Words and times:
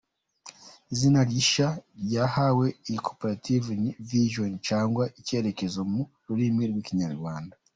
Izina 0.93 1.19
rishya 1.29 1.67
ryahawe 2.03 2.65
iyi 2.87 2.99
koperative 3.07 3.69
ni 3.81 3.91
“Vision” 4.07 4.51
cyangwa 4.67 5.03
icyerekezo 5.19 5.79
mu 5.91 6.01
rurimi 6.27 6.61
rw’ikinyarwanda. 6.69 7.53